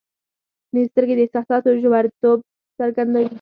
[0.67, 2.39] •شنې سترګې د احساساتو ژوریتوب
[2.79, 3.27] څرګندوي.